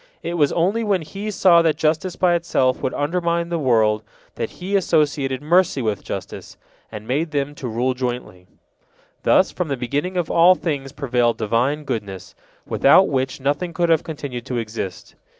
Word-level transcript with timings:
It 0.23 0.33
was 0.33 0.51
only 0.53 0.83
when 0.83 1.03
He 1.03 1.29
saw 1.29 1.61
that 1.61 1.75
justice 1.77 2.15
by 2.15 2.33
itself 2.33 2.81
would 2.81 2.95
undermine 2.95 3.49
the 3.49 3.59
world 3.59 4.01
that 4.33 4.49
He 4.49 4.75
associated 4.75 5.43
mercy 5.43 5.79
with 5.79 6.03
justice, 6.03 6.57
and 6.91 7.07
made 7.07 7.29
them 7.29 7.53
to 7.53 7.67
rule 7.67 7.93
jointly. 7.93 8.47
Thus, 9.21 9.51
from 9.51 9.67
the 9.67 9.77
beginning 9.77 10.17
of 10.17 10.31
all 10.31 10.55
things 10.55 10.91
prevailed 10.91 11.37
Divine 11.37 11.83
goodness, 11.83 12.33
without 12.65 13.09
which 13.09 13.39
nothing 13.39 13.73
could 13.73 13.89
have 13.89 14.03
continued 14.03 14.47
to 14.47 14.57
exist. 14.57 15.13